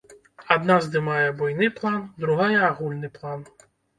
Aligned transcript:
Адна 0.53 0.77
здымае 0.85 1.27
буйны 1.41 1.67
план, 1.77 2.01
другая 2.25 2.57
агульны 2.71 3.13
план. 3.21 3.47